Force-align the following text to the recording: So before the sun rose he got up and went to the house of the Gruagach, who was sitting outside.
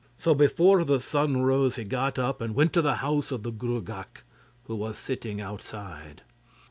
So 0.17 0.33
before 0.33 0.83
the 0.83 0.99
sun 0.99 1.43
rose 1.43 1.75
he 1.75 1.83
got 1.83 2.17
up 2.17 2.41
and 2.41 2.55
went 2.55 2.73
to 2.73 2.81
the 2.81 2.95
house 3.05 3.31
of 3.31 3.43
the 3.43 3.51
Gruagach, 3.51 4.23
who 4.63 4.75
was 4.75 4.97
sitting 4.97 5.39
outside. 5.39 6.23